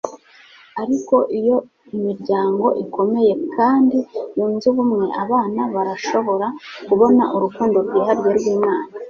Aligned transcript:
ariko 0.81 1.15
iyo 1.39 1.57
imiryango 1.95 2.65
ikomeye 2.83 3.33
kandi 3.55 3.97
yunze 4.37 4.65
ubumwe, 4.71 5.05
abana 5.23 5.61
barashobora 5.75 6.47
kubona 6.87 7.23
urukundo 7.35 7.77
rwihariye 7.87 8.31
rw'imana 8.39 8.91